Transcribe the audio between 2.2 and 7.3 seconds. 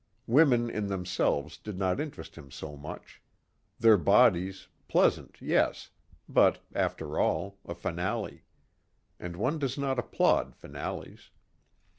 him so much. Their bodies pleasant, yes. But after